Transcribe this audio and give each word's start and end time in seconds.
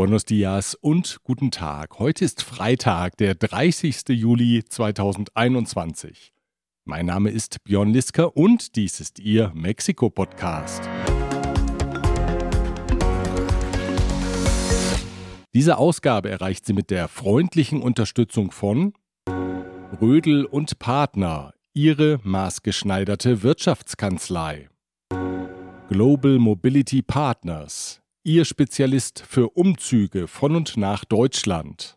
Buenos 0.00 0.24
dias 0.24 0.74
und 0.74 1.18
guten 1.24 1.50
Tag. 1.50 1.98
Heute 1.98 2.24
ist 2.24 2.42
Freitag, 2.42 3.18
der 3.18 3.34
30. 3.34 4.08
Juli 4.08 4.64
2021. 4.66 6.32
Mein 6.86 7.04
Name 7.04 7.28
ist 7.28 7.62
Björn 7.64 7.92
Lisker 7.92 8.34
und 8.34 8.76
dies 8.76 9.00
ist 9.00 9.18
Ihr 9.18 9.52
Mexiko-Podcast. 9.54 10.88
Diese 15.52 15.76
Ausgabe 15.76 16.30
erreicht 16.30 16.64
sie 16.64 16.72
mit 16.72 16.88
der 16.88 17.06
freundlichen 17.06 17.82
Unterstützung 17.82 18.52
von 18.52 18.94
Rödel 20.00 20.46
und 20.46 20.78
Partner, 20.78 21.52
Ihre 21.74 22.20
maßgeschneiderte 22.22 23.42
Wirtschaftskanzlei. 23.42 24.70
Global 25.90 26.38
Mobility 26.38 27.02
Partners, 27.02 27.99
Ihr 28.22 28.44
Spezialist 28.44 29.24
für 29.26 29.48
Umzüge 29.48 30.28
von 30.28 30.54
und 30.54 30.76
nach 30.76 31.06
Deutschland. 31.06 31.96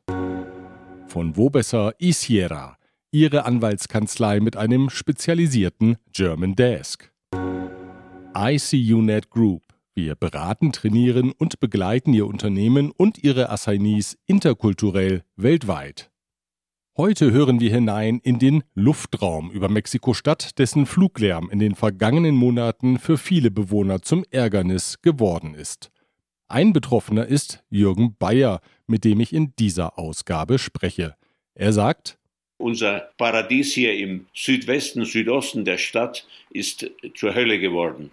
Von 1.06 1.36
Wobesser 1.36 1.96
Isiera, 2.00 2.78
Ihre 3.12 3.44
Anwaltskanzlei 3.44 4.40
mit 4.40 4.56
einem 4.56 4.90
spezialisierten 4.90 5.98
German 6.14 6.56
Desk. 6.56 7.12
ICUNet 8.34 9.32
Group. 9.32 9.64
Wir 9.96 10.16
beraten, 10.16 10.72
trainieren 10.72 11.34
und 11.34 11.60
begleiten 11.60 12.14
Ihr 12.14 12.26
Unternehmen 12.26 12.92
und 12.92 13.22
Ihre 13.22 13.50
Assignees 13.50 14.18
interkulturell 14.26 15.26
weltweit. 15.36 16.10
Heute 16.96 17.32
hören 17.32 17.60
wir 17.60 17.70
hinein 17.70 18.20
in 18.24 18.40
den 18.40 18.64
Luftraum 18.76 19.52
über 19.52 19.68
Mexiko-Stadt, 19.68 20.58
dessen 20.58 20.86
Fluglärm 20.86 21.50
in 21.50 21.60
den 21.60 21.76
vergangenen 21.76 22.36
Monaten 22.36 22.98
für 22.98 23.18
viele 23.18 23.52
Bewohner 23.52 24.02
zum 24.02 24.24
Ärgernis 24.32 25.02
geworden 25.02 25.54
ist. 25.54 25.93
Ein 26.54 26.72
Betroffener 26.72 27.26
ist 27.26 27.64
Jürgen 27.72 28.16
Bayer, 28.20 28.62
mit 28.86 29.06
dem 29.06 29.20
ich 29.22 29.34
in 29.34 29.56
dieser 29.58 29.98
Ausgabe 29.98 30.60
spreche. 30.60 31.16
Er 31.56 31.74
sagt, 31.74 32.20
unser 32.58 33.10
Paradies 33.18 33.74
hier 33.74 33.98
im 33.98 34.28
Südwesten, 34.36 35.04
Südosten 35.04 35.66
der 35.66 35.80
Stadt 35.80 36.28
ist 36.52 36.88
zur 37.16 37.34
Hölle 37.34 37.60
geworden. 37.60 38.12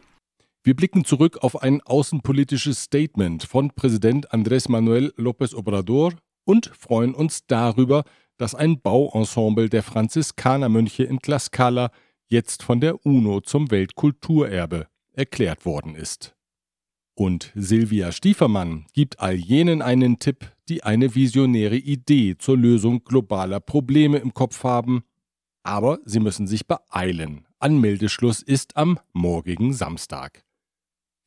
Wir 0.65 0.75
blicken 0.75 1.05
zurück 1.05 1.37
auf 1.43 1.63
ein 1.63 1.83
außenpolitisches 1.83 2.85
Statement 2.85 3.45
von 3.45 3.73
Präsident 3.73 4.33
Andrés 4.33 4.71
Manuel 4.71 5.13
López 5.19 5.55
Obrador 5.55 6.15
und 6.45 6.73
freuen 6.75 7.15
uns 7.15 7.47
darüber, 7.47 8.05
dass 8.39 8.55
ein 8.55 8.81
Bauensemble 8.81 9.69
der 9.69 9.83
Franziskanermönche 9.83 11.05
in 11.05 11.19
Tlaxcala 11.19 11.91
jetzt 12.27 12.63
von 12.63 12.81
der 12.81 13.05
UNO 13.05 13.43
zum 13.43 13.71
Weltkulturerbe 13.71 14.87
erklärt 15.13 15.67
worden 15.67 15.95
ist. 15.95 16.35
Und 17.21 17.53
Silvia 17.55 18.13
Stiefermann 18.13 18.87
gibt 18.95 19.21
all 19.21 19.35
jenen 19.35 19.83
einen 19.83 20.21
Tipp, 20.21 20.53
die 20.71 20.85
eine 20.85 21.15
visionäre 21.15 21.77
Idee 21.77 22.39
zur 22.39 22.57
Lösung 22.57 23.05
globaler 23.05 23.61
Probleme 23.61 24.17
im 24.17 24.33
Kopf 24.33 24.65
haben. 24.65 25.05
Aber 25.63 25.99
sie 26.07 26.19
müssen 26.19 26.47
sich 26.47 26.67
beeilen. 26.67 27.47
Anmeldeschluss 27.59 28.41
ist 28.41 28.79
am 28.79 28.99
morgigen 29.13 29.75
Samstag. 29.75 30.45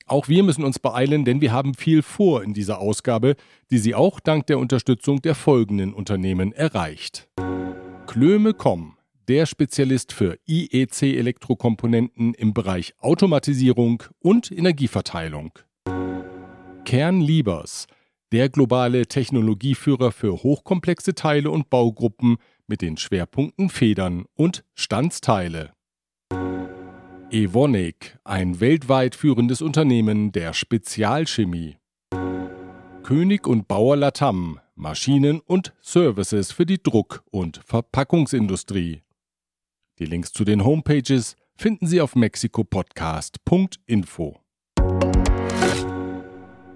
Auch 0.07 0.27
wir 0.29 0.41
müssen 0.41 0.63
uns 0.63 0.79
beeilen, 0.79 1.25
denn 1.25 1.41
wir 1.41 1.51
haben 1.51 1.75
viel 1.75 2.01
vor 2.01 2.41
in 2.43 2.55
dieser 2.55 2.79
Ausgabe, 2.79 3.35
die 3.69 3.77
Sie 3.77 3.93
auch 3.93 4.19
dank 4.19 4.47
der 4.47 4.57
Unterstützung 4.57 5.21
der 5.21 5.35
folgenden 5.35 5.93
Unternehmen 5.93 6.53
erreicht. 6.53 7.29
Klöme.com, 8.07 8.97
der 9.27 9.45
Spezialist 9.45 10.11
für 10.11 10.39
IEC-Elektrokomponenten 10.47 12.33
im 12.33 12.55
Bereich 12.55 12.95
Automatisierung 12.97 14.01
und 14.17 14.51
Energieverteilung. 14.51 15.59
Kernliebers, 16.85 17.87
der 18.31 18.49
globale 18.49 19.07
Technologieführer 19.07 20.11
für 20.11 20.43
hochkomplexe 20.43 21.15
Teile 21.15 21.51
und 21.51 21.69
Baugruppen 21.69 22.37
mit 22.67 22.81
den 22.81 22.97
Schwerpunkten 22.97 23.69
Federn 23.69 24.25
und 24.35 24.65
Standsteile. 24.73 25.73
Evonik, 27.29 28.17
ein 28.23 28.59
weltweit 28.59 29.15
führendes 29.15 29.61
Unternehmen 29.61 30.31
der 30.31 30.53
Spezialchemie. 30.53 31.77
König 33.01 33.47
und 33.47 33.67
Bauer 33.67 33.97
Latam, 33.97 34.59
Maschinen 34.75 35.39
und 35.39 35.73
Services 35.81 36.51
für 36.51 36.65
die 36.65 36.81
Druck- 36.81 37.23
und 37.31 37.61
Verpackungsindustrie. 37.65 39.01
Die 39.99 40.05
Links 40.05 40.31
zu 40.31 40.43
den 40.43 40.63
Homepages 40.63 41.35
finden 41.55 41.87
Sie 41.87 42.01
auf 42.01 42.15
mexikopodcast.info. 42.15 44.42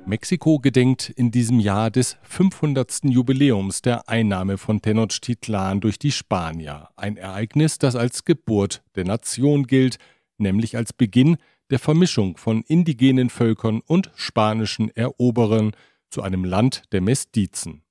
Mexiko 0.08 0.60
gedenkt 0.60 1.10
in 1.10 1.32
diesem 1.32 1.60
Jahr 1.60 1.92
des 1.92 2.16
500. 2.24 3.04
Jubiläums 3.04 3.82
der 3.82 4.08
Einnahme 4.08 4.58
von 4.58 4.82
Tenochtitlan 4.82 5.82
durch 5.82 6.00
die 6.00 6.14
Spanier, 6.14 6.90
ein 6.96 7.18
Ereignis, 7.18 7.78
das 7.78 7.98
als 7.98 8.24
Geburt 8.24 8.84
der 8.96 9.04
Nation 9.04 9.68
gilt, 9.68 9.98
nämlich 10.38 10.78
als 10.78 10.94
Beginn 10.94 11.36
der 11.70 11.80
Vermischung 11.80 12.38
von 12.38 12.62
indigenen 12.62 13.30
Völkern 13.30 13.82
und 13.82 14.10
spanischen 14.16 14.96
Eroberern 14.96 15.74
zu 16.10 16.22
einem 16.22 16.46
Land 16.46 16.84
der 16.94 17.02
Mestizen. 17.02 17.84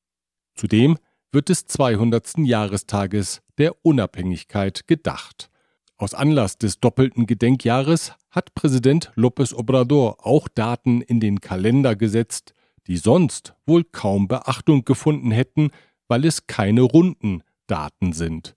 Zudem 0.55 0.97
wird 1.33 1.51
des 1.51 1.67
200. 1.67 2.39
Jahrestages 2.39 3.43
der 3.59 3.85
Unabhängigkeit 3.85 4.87
gedacht. 4.87 5.51
Aus 5.99 6.13
Anlass 6.13 6.59
des 6.59 6.79
doppelten 6.79 7.27
Gedenkjahres 7.27 8.13
hat 8.31 8.55
Präsident 8.55 9.13
López 9.17 9.55
Obrador 9.55 10.27
auch 10.27 10.47
Daten 10.49 11.01
in 11.01 11.21
den 11.21 11.41
Kalender 11.41 11.97
gesetzt, 11.97 12.53
die 12.87 12.99
sonst 12.99 13.55
wohl 13.65 13.83
kaum 13.85 14.29
Beachtung 14.29 14.85
gefunden 14.85 15.31
hätten, 15.31 15.71
weil 16.07 16.27
es 16.27 16.47
keine 16.47 16.83
runden 16.83 17.43
Daten 17.67 18.13
sind. 18.13 18.55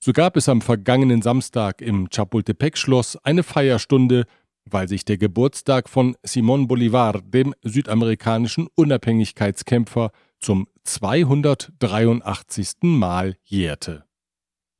So 0.00 0.12
gab 0.12 0.36
es 0.36 0.48
am 0.48 0.60
vergangenen 0.60 1.22
Samstag 1.22 1.80
im 1.80 2.10
Chapultepec-Schloss 2.10 3.16
eine 3.18 3.44
Feierstunde, 3.44 4.24
weil 4.64 4.88
sich 4.88 5.04
der 5.04 5.18
Geburtstag 5.18 5.88
von 5.88 6.16
Simón 6.26 6.66
Bolívar, 6.66 7.20
dem 7.22 7.54
südamerikanischen 7.62 8.66
Unabhängigkeitskämpfer, 8.74 10.10
zum 10.40 10.66
283. 10.82 12.78
Mal 12.82 13.36
jährte. 13.44 14.04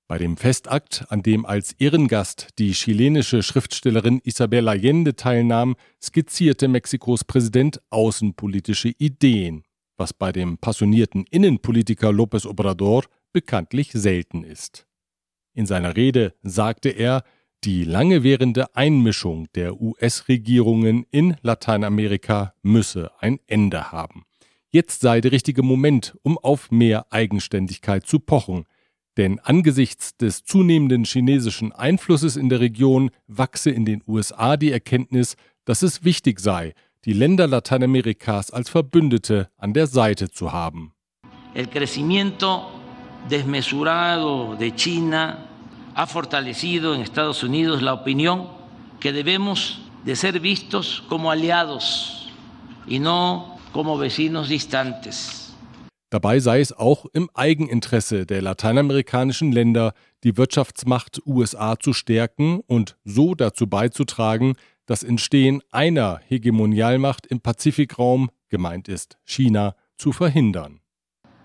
Bei 0.09 0.19
dem 0.19 0.37
Festakt, 0.37 1.07
an 1.09 1.23
dem 1.23 1.47
als 1.47 1.73
Ehrengast 1.73 2.49
die 2.59 2.73
chilenische 2.73 3.43
Schriftstellerin 3.43 4.21
Isabel 4.25 4.69
Allende 4.69 5.17
teilnahm, 5.17 5.77
skizzierte 6.03 6.69
Mexikos 6.69 7.25
Präsident 7.25 7.81
außenpolitische 7.91 8.91
Ideen, 8.99 9.65
was 9.97 10.13
bei 10.13 10.33
dem 10.33 10.59
passionierten 10.59 11.25
Innenpolitiker 11.31 12.11
López 12.11 12.47
Obrador 12.47 13.05
bekanntlich 13.33 13.93
selten 13.93 14.45
ist. 14.45 14.87
In 15.55 15.67
seiner 15.67 15.97
Rede 15.97 16.35
sagte 16.43 16.91
er, 16.91 17.25
die 17.65 17.85
lange 17.85 18.25
währende 18.25 18.75
Einmischung 18.75 19.47
der 19.55 19.81
US-Regierungen 19.81 21.07
in 21.11 21.37
Lateinamerika 21.43 22.55
müsse 22.63 23.13
ein 23.21 23.39
Ende 23.47 23.93
haben. 23.93 24.25
Jetzt 24.71 25.01
sei 25.01 25.21
der 25.21 25.33
richtige 25.33 25.63
Moment, 25.63 26.17
um 26.23 26.39
auf 26.39 26.71
mehr 26.71 27.07
Eigenständigkeit 27.13 28.07
zu 28.07 28.19
pochen, 28.19 28.65
denn 29.17 29.39
angesichts 29.41 30.17
des 30.17 30.45
zunehmenden 30.45 31.05
chinesischen 31.05 31.73
Einflusses 31.73 32.37
in 32.37 32.49
der 32.49 32.61
Region 32.61 33.11
wachse 33.27 33.71
in 33.71 33.85
den 33.85 34.03
USA 34.07 34.57
die 34.57 34.73
Erkenntnis, 34.73 35.37
dass 35.65 35.83
es 35.83 36.05
wichtig 36.05 36.41
sei, 36.41 36.75
die 37.05 37.13
Länder 37.13 37.47
Lateinamerikas 37.47 38.51
als 38.51 38.71
Verbündete 38.71 39.49
an 39.57 39.73
der 39.73 39.87
Seite 39.87 40.31
zu 40.31 40.53
haben. 40.53 40.93
El 41.55 41.69
crecimiento 41.69 42.71
desmesurado 43.29 44.57
de 44.57 44.75
China 44.75 45.47
ha 45.95 46.07
fortalecido 46.07 46.95
en 46.95 47.03
Estados 47.03 47.43
Unidos 47.43 47.83
la 47.83 47.93
opinión 47.93 48.49
que 49.01 49.13
debemos 49.13 49.81
de 50.05 50.17
ser 50.17 50.41
vistos 50.41 51.03
como 51.09 51.31
aliados 51.31 52.29
y 52.87 52.99
no 52.99 53.59
como 53.73 53.99
vecinos 53.99 54.49
distantes. 54.49 55.42
Dabei 56.13 56.41
sei 56.41 56.61
es 56.61 56.75
auch 56.75 57.07
im 57.15 57.31
Eigeninteresse 57.33 58.27
der 58.27 58.43
lateinamerikanischen 58.43 59.51
Länder, 59.51 59.95
die 60.25 60.37
Wirtschaftsmacht 60.37 61.23
USA 61.25 61.79
zu 61.79 61.95
stärken 61.95 62.61
und 62.67 62.99
so 63.03 63.35
dazu 63.35 63.67
beizutragen, 63.67 64.57
das 64.85 65.05
Entstehen 65.05 65.63
einer 65.71 66.21
Hegemonialmacht 66.29 67.27
im 67.29 67.41
Pazifikraum, 67.41 68.29
gemeint 68.51 68.89
ist 68.89 69.17
China, 69.25 69.75
zu 69.97 70.13
verhindern. 70.13 70.81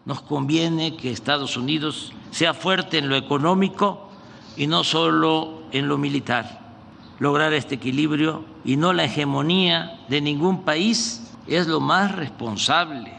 Nos 0.03 0.21
conviene 0.27 0.97
que 0.97 1.11
Estados 1.11 1.55
Unidos 1.55 2.11
sea 2.31 2.53
fuerte 2.53 2.97
en 2.97 3.07
lo 3.07 3.15
económico 3.15 4.09
y 4.57 4.67
no 4.67 4.83
solo 4.83 5.63
en 5.71 5.87
lo 5.87 5.97
militar. 5.97 6.75
Lograr 7.19 7.53
este 7.53 7.75
equilibrio 7.75 8.43
y 8.65 8.75
no 8.75 8.91
la 8.91 9.05
hegemonía 9.05 9.97
de 10.09 10.19
ningún 10.19 10.65
país 10.65 11.21
es 11.47 11.67
lo 11.67 11.79
más 11.79 12.13
responsable 12.17 13.16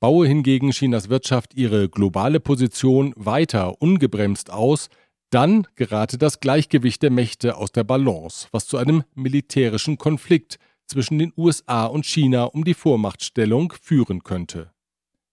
baue 0.00 0.26
hingegen 0.26 0.70
Chinas 0.70 1.08
Wirtschaft 1.08 1.54
ihre 1.54 1.88
globale 1.88 2.40
Position 2.40 3.12
weiter 3.16 3.80
ungebremst 3.80 4.50
aus, 4.50 4.88
dann 5.30 5.66
gerate 5.74 6.18
das 6.18 6.40
Gleichgewicht 6.40 7.02
der 7.02 7.10
Mächte 7.10 7.56
aus 7.56 7.72
der 7.72 7.84
Balance, 7.84 8.48
was 8.52 8.66
zu 8.66 8.76
einem 8.76 9.02
militärischen 9.14 9.98
Konflikt 9.98 10.58
zwischen 10.86 11.18
den 11.18 11.32
USA 11.36 11.86
und 11.86 12.06
China 12.06 12.44
um 12.44 12.64
die 12.64 12.74
Vormachtstellung 12.74 13.72
führen 13.80 14.22
könnte. 14.22 14.70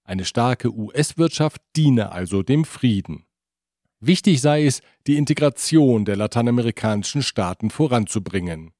Eine 0.04 0.26
starke 0.26 0.74
US-Wirtschaft 0.74 1.62
diene 1.76 2.12
also 2.12 2.44
dem 2.44 2.66
Frieden. 2.66 3.26
Wichtig 4.00 4.42
sei 4.42 4.66
es, 4.66 4.82
die 5.08 5.16
Integration 5.16 6.04
der 6.04 6.18
lateinamerikanischen 6.18 7.24
Staaten 7.24 7.70
voranzubringen. 7.70 8.72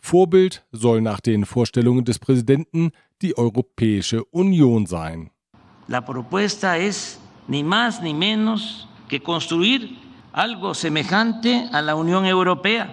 Vorbild 0.00 0.64
soll 0.72 1.00
nach 1.00 1.20
den 1.20 1.44
Vorstellungen 1.44 2.04
des 2.04 2.18
Präsidenten 2.18 2.92
die 3.22 3.36
Europäische 3.36 4.24
Union 4.24 4.86
sein. 4.86 5.30
La 5.88 6.00
propuesta 6.00 6.76
es 6.76 7.18
ni 7.48 7.62
más 7.62 8.00
ni 8.00 8.14
menos 8.14 8.88
que 9.08 9.20
construir 9.20 9.88
algo 10.32 10.74
semejante 10.74 11.68
a 11.72 11.80
la 11.80 11.94
Unión 11.94 12.24
Europea. 12.24 12.88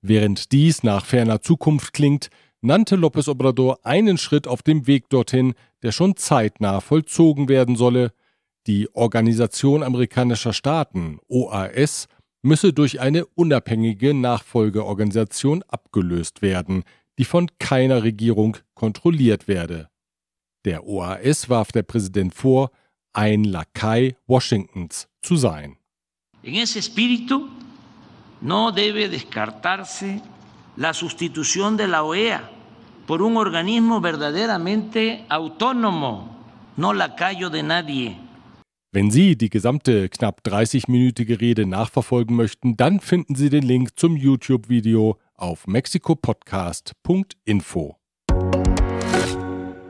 Während 0.00 0.52
dies 0.52 0.82
nach 0.82 1.04
ferner 1.04 1.42
Zukunft 1.42 1.92
klingt, 1.92 2.28
nannte 2.60 2.96
López 2.96 3.28
Obrador 3.28 3.78
einen 3.84 4.18
Schritt 4.18 4.48
auf 4.48 4.62
dem 4.62 4.86
Weg 4.86 5.08
dorthin, 5.10 5.54
der 5.82 5.92
schon 5.92 6.16
zeitnah 6.16 6.80
vollzogen 6.80 7.48
werden 7.48 7.76
solle. 7.76 8.12
Die 8.66 8.88
Organisation 8.94 9.82
amerikanischer 9.82 10.52
Staaten, 10.52 11.18
OAS, 11.28 12.06
müsse 12.42 12.72
durch 12.72 13.00
eine 13.00 13.24
unabhängige 13.26 14.14
Nachfolgeorganisation 14.14 15.62
abgelöst 15.68 16.42
werden, 16.42 16.84
die 17.18 17.24
von 17.24 17.48
keiner 17.58 18.02
Regierung 18.02 18.56
kontrolliert 18.74 19.48
werde. 19.48 19.88
Der 20.64 20.86
OAS 20.86 21.48
warf 21.48 21.72
der 21.72 21.82
Präsident 21.82 22.34
vor, 22.34 22.70
ein 23.12 23.44
Lakai 23.44 24.16
Washingtons 24.26 25.08
zu 25.20 25.36
sein. 25.36 25.76
En 26.42 26.54
ese 26.54 26.80
espíritu 26.80 27.48
no 28.40 28.72
debe 28.72 29.08
descartarse 29.08 30.20
la 30.76 30.92
sustitución 30.92 31.76
de 31.76 31.86
la 31.86 32.02
OEA 32.02 32.50
por 33.06 33.22
un 33.22 33.36
organismo 33.36 34.00
verdaderamente 34.00 35.24
autónomo, 35.28 36.36
no 36.76 36.92
lacayo 36.92 37.50
de 37.50 37.62
nadie. 37.62 38.16
Wenn 38.94 39.10
Sie 39.10 39.38
die 39.38 39.48
gesamte 39.48 40.10
knapp 40.10 40.42
30-minütige 40.44 41.40
Rede 41.40 41.64
nachverfolgen 41.64 42.36
möchten, 42.36 42.76
dann 42.76 43.00
finden 43.00 43.34
Sie 43.34 43.48
den 43.48 43.62
Link 43.62 43.98
zum 43.98 44.18
YouTube-Video 44.18 45.16
auf 45.34 45.66
mexikopodcast.info. 45.66 47.96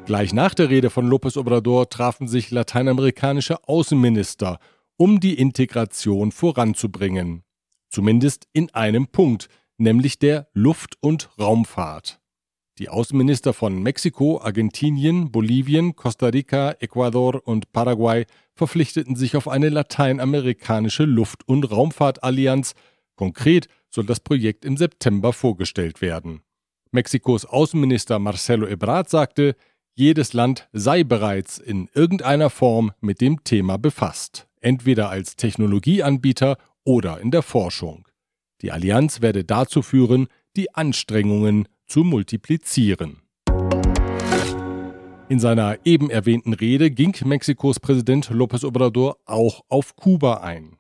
Gleich 0.07 0.33
nach 0.33 0.55
der 0.55 0.71
Rede 0.71 0.89
von 0.89 1.11
López 1.11 1.37
Obrador 1.37 1.89
trafen 1.89 2.29
sich 2.29 2.53
lateinamerikanische 2.53 3.69
Außenminister, 3.69 4.61
um 4.97 5.19
die 5.19 5.35
Integration 5.35 6.31
voranzubringen. 6.31 7.43
Zumindest 7.89 8.47
in 8.53 8.73
einem 8.73 9.09
Punkt, 9.09 9.49
nämlich 9.79 10.21
der 10.21 10.47
Luft- 10.53 10.97
und 11.01 11.29
Raumfahrt. 11.41 12.21
Die 12.79 12.89
Außenminister 12.89 13.53
von 13.53 13.83
Mexiko, 13.83 14.41
Argentinien, 14.41 15.33
Bolivien, 15.33 15.97
Costa 15.97 16.29
Rica, 16.29 16.77
Ecuador 16.79 17.45
und 17.45 17.73
Paraguay 17.73 18.27
verpflichteten 18.55 19.17
sich 19.17 19.37
auf 19.37 19.49
eine 19.49 19.69
lateinamerikanische 19.69 21.05
Luft- 21.05 21.47
und 21.49 21.71
Raumfahrtallianz. 21.71 22.75
Konkret 23.17 23.69
soll 23.89 24.07
das 24.07 24.21
Projekt 24.21 24.65
im 24.65 24.77
September 24.77 25.33
vorgestellt 25.33 26.01
werden. 26.01 26.43
Mexikos 26.91 27.47
Außenminister 27.47 28.19
Marcelo 28.19 28.67
Ebrard 28.67 29.09
sagte, 29.09 29.57
jedes 29.95 30.33
Land 30.33 30.69
sei 30.73 31.05
bereits 31.05 31.59
in 31.59 31.89
irgendeiner 31.95 32.51
Form 32.51 32.93
mit 33.01 33.21
dem 33.21 33.45
Thema 33.45 33.79
befasst, 33.79 34.49
entweder 34.61 35.11
als 35.11 35.37
Technologieanbieter 35.37 36.57
oder 36.85 37.21
in 37.21 37.31
der 37.31 37.43
Forschung. 37.43 38.07
Die 38.61 38.73
Allianz 38.73 39.21
werde 39.21 39.45
dazu 39.45 39.83
führen, 39.83 40.29
die 40.57 40.75
Anstrengungen 40.75 41.69
zu 41.87 42.05
multiplizieren. 42.05 43.22
In 45.33 45.41
seiner 45.41 45.79
eben 45.87 46.11
erwähnten 46.11 46.53
Rede 46.53 46.91
ging 46.91 47.17
Mexikos 47.25 47.81
Präsident 47.81 48.31
López 48.31 48.67
Obrador 48.67 49.17
auch 49.25 49.63
auf 49.71 49.97
Kuba 49.97 50.43
ein. 50.43 50.77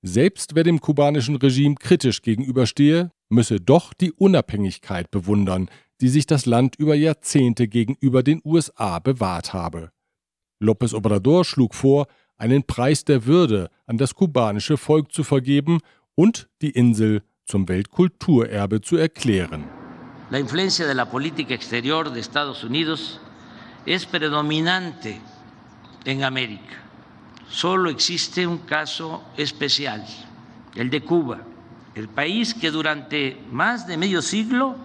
Selbst 0.00 0.54
wer 0.54 0.64
dem 0.64 0.80
kubanischen 0.80 1.36
Regime 1.36 1.74
kritisch 1.74 2.22
gegenüberstehe, 2.22 3.10
müsse 3.28 3.60
doch 3.60 3.92
die 3.92 4.10
Unabhängigkeit 4.12 5.10
bewundern, 5.10 5.68
die 6.00 6.08
sich 6.08 6.24
das 6.24 6.46
Land 6.46 6.76
über 6.76 6.94
Jahrzehnte 6.94 7.68
gegenüber 7.68 8.22
den 8.22 8.40
USA 8.42 9.00
bewahrt 9.00 9.52
habe. 9.52 9.90
López 10.62 10.94
Obrador 10.94 11.44
schlug 11.44 11.74
vor, 11.74 12.06
einen 12.38 12.62
Preis 12.62 13.04
der 13.04 13.26
Würde 13.26 13.68
an 13.84 13.98
das 13.98 14.14
kubanische 14.14 14.78
Volk 14.78 15.12
zu 15.12 15.24
vergeben 15.24 15.80
und 16.14 16.48
die 16.62 16.70
Insel 16.70 17.20
zum 17.44 17.68
Weltkulturerbe 17.68 18.80
zu 18.80 18.96
erklären. 18.96 19.64
la 20.30 20.38
influencia 20.38 20.86
de 20.86 20.94
la 20.94 21.06
política 21.06 21.52
exterior 21.54 22.08
de 22.08 22.20
Estados 22.20 22.62
Unidos 22.62 23.18
es 23.94 24.06
predominante 24.06 25.20
en 26.04 26.22
América. 26.22 26.76
Solo 27.48 27.90
existe 27.90 28.46
un 28.46 28.58
caso 28.58 29.24
especial, 29.36 30.06
el 30.76 30.90
de 30.90 31.00
Cuba, 31.00 31.40
el 31.96 32.08
país 32.08 32.54
que 32.54 32.70
durante 32.70 33.42
más 33.50 33.88
de 33.88 33.96
medio 33.96 34.22
siglo 34.22 34.76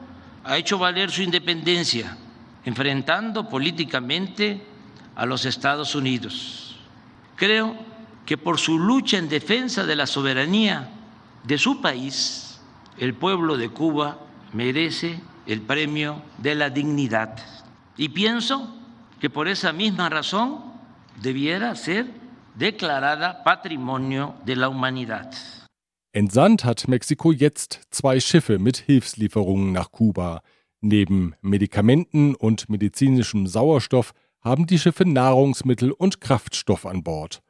ha 0.44 0.58
hecho 0.58 0.80
valer 0.80 1.12
su 1.12 1.22
independencia, 1.22 2.18
enfrentando 2.66 3.48
políticamente 3.48 4.66
a 5.16 5.28
los 5.28 5.46
Estados 5.46 5.94
Unidos. 5.94 6.76
Creo 7.36 7.76
que 8.26 8.40
por 8.40 8.58
su 8.58 8.80
lucha 8.80 9.20
en 9.20 9.30
defensa 9.30 9.86
de 9.86 9.96
la 9.96 10.08
soberanía 10.08 10.90
de 11.44 11.60
su 11.60 11.80
país, 11.80 12.60
el 12.98 13.14
pueblo 13.14 13.56
de 13.56 13.70
Cuba 13.70 14.18
merece 14.52 15.22
el 15.46 15.62
premio 15.62 16.24
de 16.40 16.56
la 16.56 16.72
dignidad. 16.72 17.38
Y 17.98 18.10
pienso 18.10 18.75
que 19.26 19.32
por 19.32 19.48
esa 19.48 19.74
misma 19.74 20.08
razón 20.08 20.60
debiera 21.20 21.76
ser 21.76 22.06
declarada 22.54 23.44
Patrimonio 23.44 24.36
de 24.46 24.56
la 24.56 24.70
Humanidad. 24.70 25.34
Entsandt 26.14 26.64
hat 26.64 26.88
Mexiko 26.88 27.32
jetzt 27.32 27.88
zwei 27.90 28.20
Schiffe 28.20 28.60
mit 28.60 28.78
Hilfslieferungen 28.78 29.72
nach 29.72 29.92
Kuba. 29.92 30.44
Neben 30.80 31.34
Medikamenten 31.42 32.36
und 32.36 32.70
medizinischem 32.70 33.48
Sauerstoff 33.48 34.14
haben 34.42 34.68
die 34.68 34.78
Schiffe 34.78 35.10
Nahrungsmittel 35.10 35.92
und 35.92 36.22
Kraftstoff 36.22 36.86
an 36.86 37.02
Bord. 37.02 37.42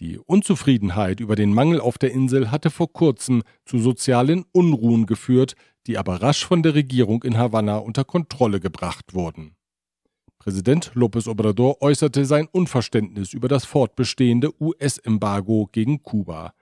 Die 0.00 0.18
Unzufriedenheit 0.18 1.20
über 1.20 1.36
den 1.36 1.54
Mangel 1.54 1.80
auf 1.80 1.96
der 1.96 2.10
Insel 2.10 2.50
hatte 2.50 2.70
vor 2.70 2.92
kurzem 2.92 3.44
zu 3.64 3.78
sozialen 3.78 4.46
Unruhen 4.50 5.06
geführt, 5.06 5.54
die 5.86 5.96
aber 5.96 6.22
rasch 6.22 6.44
von 6.44 6.64
der 6.64 6.74
Regierung 6.74 7.22
in 7.22 7.38
Havanna 7.38 7.76
unter 7.76 8.02
Kontrolle 8.02 8.58
gebracht 8.58 9.14
wurden. 9.14 9.54
Präsident 10.38 10.92
López 10.94 11.28
Obrador 11.28 11.80
äußerte 11.80 12.24
sein 12.24 12.48
Unverständnis 12.50 13.32
über 13.32 13.48
das 13.48 13.64
fortbestehende 13.64 14.50
US-Embargo 14.60 15.68
gegen 15.72 16.02
Kuba. 16.02 16.54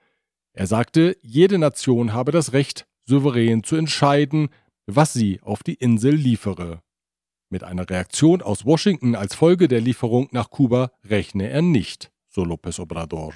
Er 0.53 0.67
sagte, 0.67 1.17
jede 1.23 1.59
Nation 1.59 2.13
habe 2.13 2.31
das 2.33 2.53
Recht, 2.53 2.87
souverän 3.05 3.65
zu 3.65 3.77
entscheiden, 3.77 4.49
was 4.87 5.13
sie 5.13 5.41
auf 5.43 5.63
die 5.63 5.75
Insel 5.75 6.15
liefere. 6.15 6.83
Mit 7.51 7.65
einer 7.65 7.89
Reaktion 7.89 8.41
aus 8.41 8.65
Washington 8.65 9.15
als 9.15 9.35
Folge 9.35 9.69
der 9.69 9.81
Lieferung 9.81 10.29
nach 10.31 10.51
Kuba 10.51 10.91
rechne 11.05 11.51
er 11.51 11.63
nicht, 11.63 12.11
so 12.29 12.43
López 12.43 12.81
Obrador. 12.81 13.35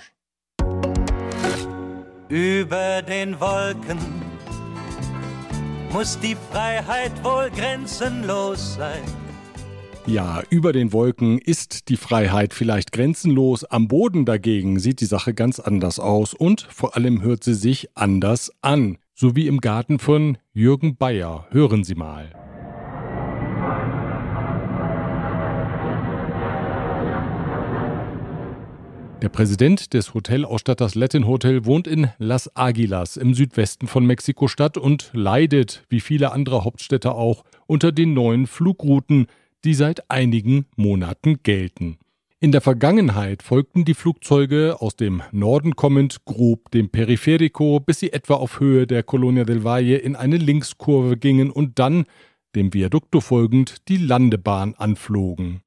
Über 2.28 3.02
den 3.02 3.38
Wolken 3.38 3.98
muss 5.92 6.18
die 6.18 6.36
Freiheit 6.50 7.12
wohl 7.22 7.50
grenzenlos 7.50 8.74
sein. 8.74 9.25
Ja, 10.08 10.44
über 10.50 10.72
den 10.72 10.92
Wolken 10.92 11.38
ist 11.38 11.88
die 11.88 11.96
Freiheit 11.96 12.54
vielleicht 12.54 12.92
grenzenlos, 12.92 13.64
am 13.64 13.88
Boden 13.88 14.24
dagegen 14.24 14.78
sieht 14.78 15.00
die 15.00 15.06
Sache 15.06 15.34
ganz 15.34 15.58
anders 15.58 15.98
aus 15.98 16.32
und 16.32 16.60
vor 16.70 16.94
allem 16.94 17.22
hört 17.22 17.42
sie 17.42 17.54
sich 17.54 17.88
anders 17.96 18.52
an. 18.62 18.98
So 19.14 19.34
wie 19.34 19.48
im 19.48 19.60
Garten 19.60 19.98
von 19.98 20.38
Jürgen 20.52 20.96
Bayer. 20.96 21.48
Hören 21.50 21.82
Sie 21.82 21.96
mal. 21.96 22.30
Der 29.22 29.28
Präsident 29.30 29.92
des 29.92 30.14
Hotelausstatters 30.14 30.94
Latin 30.94 31.26
Hotel 31.26 31.64
wohnt 31.64 31.88
in 31.88 32.10
Las 32.18 32.54
Aguilas 32.54 33.16
im 33.16 33.34
Südwesten 33.34 33.88
von 33.88 34.06
Mexiko-Stadt 34.06 34.78
und 34.78 35.10
leidet, 35.14 35.82
wie 35.88 36.00
viele 36.00 36.30
andere 36.30 36.62
Hauptstädte 36.62 37.12
auch, 37.12 37.42
unter 37.66 37.90
den 37.90 38.14
neuen 38.14 38.46
Flugrouten, 38.46 39.26
die 39.64 39.74
seit 39.74 40.10
einigen 40.10 40.66
Monaten 40.76 41.42
gelten. 41.42 41.98
In 42.38 42.52
der 42.52 42.60
Vergangenheit 42.60 43.42
folgten 43.42 43.86
die 43.86 43.94
Flugzeuge 43.94 44.76
aus 44.80 44.94
dem 44.94 45.22
Norden 45.32 45.74
kommend 45.74 46.26
grob 46.26 46.70
dem 46.70 46.90
Periferico, 46.90 47.80
bis 47.80 48.00
sie 48.00 48.12
etwa 48.12 48.34
auf 48.34 48.60
Höhe 48.60 48.86
der 48.86 49.02
Colonia 49.02 49.44
del 49.44 49.64
Valle 49.64 49.96
in 49.96 50.16
eine 50.16 50.36
Linkskurve 50.36 51.16
gingen 51.16 51.50
und 51.50 51.78
dann, 51.78 52.04
dem 52.54 52.74
Viaducto 52.74 53.20
folgend, 53.20 53.88
die 53.88 53.96
Landebahn 53.96 54.74
anflogen. 54.74 55.62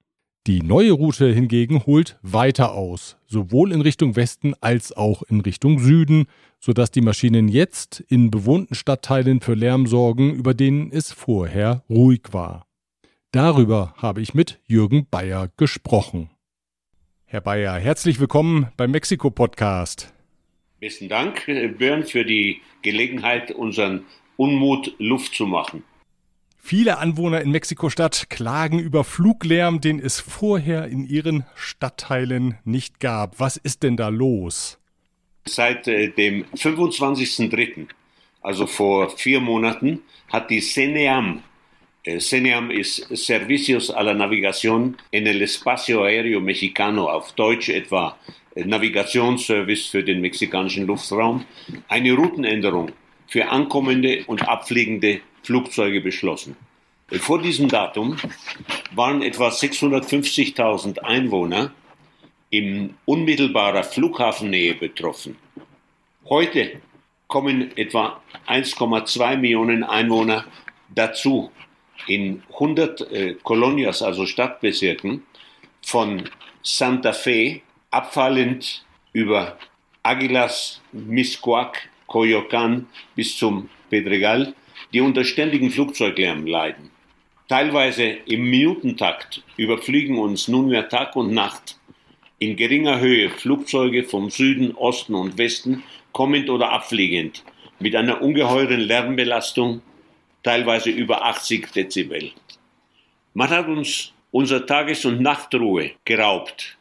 Die 0.45 0.61
neue 0.61 0.91
Route 0.91 1.33
hingegen 1.33 1.85
holt 1.85 2.17
weiter 2.21 2.73
aus, 2.73 3.17
sowohl 3.25 3.71
in 3.71 3.81
Richtung 3.81 4.15
Westen 4.15 4.53
als 4.61 4.95
auch 4.95 5.23
in 5.23 5.41
Richtung 5.41 5.79
Süden, 5.79 6.27
sodass 6.59 6.91
die 6.91 7.01
Maschinen 7.01 7.47
jetzt 7.47 7.99
in 7.99 8.31
bewohnten 8.31 8.75
Stadtteilen 8.75 9.41
für 9.41 9.55
Lärm 9.55 9.87
sorgen, 9.87 10.33
über 10.33 10.53
denen 10.53 10.91
es 10.91 11.11
vorher 11.11 11.83
ruhig 11.89 12.21
war. 12.31 12.68
Darüber 13.31 13.93
habe 13.95 14.21
ich 14.21 14.33
mit 14.33 14.59
Jürgen 14.65 15.05
Bayer 15.11 15.51
gesprochen. 15.55 16.31
Herr 17.25 17.41
Bayer, 17.41 17.77
herzlich 17.77 18.19
willkommen 18.19 18.69
beim 18.75 18.89
Mexiko-Podcast. 18.89 20.11
Besten 20.79 21.09
Dank, 21.09 21.45
Björn, 21.45 22.05
für 22.05 22.25
die 22.25 22.61
Gelegenheit, 22.81 23.51
unseren 23.51 24.07
Unmut 24.35 24.95
Luft 24.97 25.35
zu 25.35 25.45
machen. 25.45 25.83
Viele 26.57 26.97
Anwohner 26.97 27.41
in 27.41 27.51
Mexiko-Stadt 27.51 28.31
klagen 28.31 28.79
über 28.79 29.03
Fluglärm, 29.03 29.79
den 29.79 29.99
es 29.99 30.19
vorher 30.19 30.87
in 30.87 31.05
ihren 31.05 31.45
Stadtteilen 31.53 32.57
nicht 32.63 32.99
gab. 32.99 33.39
Was 33.39 33.57
ist 33.57 33.83
denn 33.83 33.95
da 33.95 34.07
los? 34.07 34.79
Seit 35.45 35.87
äh, 35.87 36.09
dem 36.09 36.45
25.03., 36.55 37.89
also 38.41 38.65
vor 38.65 39.11
vier 39.11 39.39
Monaten, 39.39 40.01
hat 40.29 40.49
die 40.49 40.61
CENEAM 40.61 41.43
CENEAM 42.17 42.71
ist 42.71 43.15
Servicios 43.15 43.91
a 43.91 44.01
la 44.01 44.13
Navigación 44.13 44.97
en 45.11 45.27
el 45.27 45.41
Espacio 45.41 46.03
Aéreo 46.03 46.39
Mexicano, 46.39 47.07
auf 47.09 47.33
Deutsch 47.33 47.69
etwa 47.69 48.17
Navigationsservice 48.55 49.87
für 49.87 50.03
den 50.03 50.21
mexikanischen 50.21 50.87
Luftraum, 50.87 51.45
eine 51.87 52.13
Routenänderung 52.13 52.91
für 53.27 53.49
ankommende 53.49 54.23
und 54.25 54.47
abfliegende 54.47 55.21
Flugzeuge 55.43 56.01
beschlossen. 56.01 56.55
Vor 57.11 57.41
diesem 57.41 57.67
Datum 57.67 58.17
waren 58.91 59.21
etwa 59.21 59.49
650.000 59.49 60.99
Einwohner 60.99 61.71
in 62.49 62.95
unmittelbarer 63.05 63.83
Flughafennähe 63.83 64.75
betroffen. 64.75 65.35
Heute 66.27 66.81
kommen 67.27 67.75
etwa 67.77 68.21
1,2 68.47 69.37
Millionen 69.37 69.83
Einwohner 69.83 70.45
dazu 70.93 71.51
in 72.07 72.43
100 72.53 73.11
äh, 73.11 73.35
Colonias, 73.43 74.01
also 74.01 74.25
Stadtbezirken, 74.25 75.23
von 75.81 76.29
Santa 76.61 77.13
Fe 77.13 77.61
abfallend 77.91 78.83
über 79.13 79.57
Aguilas, 80.03 80.81
Miscuac, 80.91 81.89
Coyoacán 82.07 82.85
bis 83.15 83.37
zum 83.37 83.69
Pedregal, 83.89 84.53
die 84.93 85.01
unter 85.01 85.23
ständigen 85.23 85.71
Flugzeuglärm 85.71 86.45
leiden. 86.45 86.91
Teilweise 87.47 88.03
im 88.03 88.49
Minutentakt 88.49 89.43
überfliegen 89.57 90.17
uns 90.17 90.47
nunmehr 90.47 90.87
Tag 90.87 91.15
und 91.15 91.33
Nacht 91.33 91.79
in 92.39 92.55
geringer 92.55 92.99
Höhe 92.99 93.29
Flugzeuge 93.29 94.03
vom 94.03 94.29
Süden, 94.29 94.73
Osten 94.75 95.13
und 95.13 95.37
Westen, 95.37 95.83
kommend 96.13 96.49
oder 96.49 96.71
abfliegend, 96.71 97.43
mit 97.79 97.95
einer 97.95 98.21
ungeheuren 98.21 98.79
Lärmbelastung 98.79 99.81
teilweise 100.43 100.89
über 100.89 101.25
80 101.25 101.71
Dezibel. 101.71 102.31
Man 103.33 103.49
hat 103.49 103.67
uns 103.67 104.13
unsere 104.31 104.65
Tages- 104.65 105.05
und 105.05 105.21
Nachtruhe 105.21 105.91
geraubt. 106.05 106.77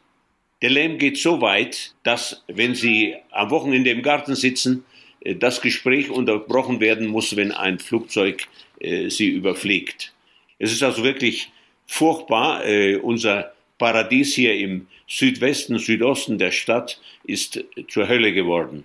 Der 0.61 0.69
Lärm 0.69 0.97
geht 0.97 1.17
so 1.17 1.41
weit, 1.41 1.93
dass, 2.03 2.43
wenn 2.47 2.75
Sie 2.75 3.15
am 3.31 3.49
Wochenende 3.49 3.91
im 3.91 4.01
Garten 4.01 4.35
sitzen, 4.35 4.83
äh, 5.21 5.35
das 5.35 5.61
Gespräch 5.61 6.09
unterbrochen 6.09 6.79
werden 6.79 7.07
muss, 7.07 7.35
wenn 7.35 7.51
ein 7.51 7.79
Flugzeug 7.79 8.47
äh, 8.79 9.09
Sie 9.09 9.29
überfliegt. 9.29 10.13
Es 10.57 10.71
ist 10.71 10.83
also 10.83 11.03
wirklich 11.03 11.51
furchtbar. 11.87 12.65
Äh, 12.65 12.97
unser 12.97 13.53
Paradies 13.77 14.35
hier 14.35 14.55
im 14.55 14.87
Südwesten, 15.07 15.79
Südosten 15.79 16.37
der 16.37 16.51
Stadt 16.51 16.99
ist 17.23 17.63
zur 17.87 18.07
Hölle 18.07 18.33
geworden. 18.33 18.83